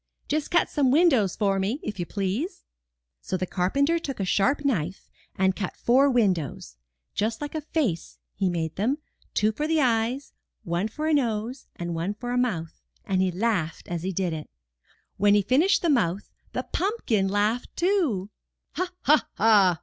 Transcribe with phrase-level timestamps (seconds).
[0.27, 2.63] 'Just cut some windows for me, if you please."
[3.21, 6.75] So the carpenter took a sharp knife and cut four windows—
[7.15, 8.97] ^just like a face he made them,
[9.35, 10.33] two for eyes,
[10.63, 14.33] one for a nose, and one for a mouth, and he laughed as he did
[14.33, 14.49] it.
[15.17, 18.31] When he finished the mouth, the pumpkin laughed too.
[18.77, 19.79] ''Ha, ha, ha!"